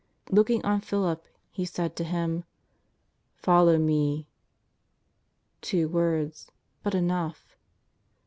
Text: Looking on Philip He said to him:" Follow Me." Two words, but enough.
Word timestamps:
Looking 0.31 0.65
on 0.65 0.81
Philip 0.81 1.27
He 1.51 1.63
said 1.63 1.95
to 1.95 2.03
him:" 2.03 2.43
Follow 3.45 3.77
Me." 3.77 4.25
Two 5.61 5.89
words, 5.89 6.49
but 6.81 6.95
enough. 6.95 7.55